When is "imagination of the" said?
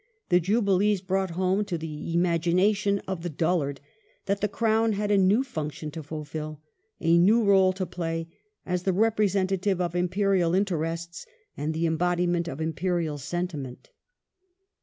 2.11-3.29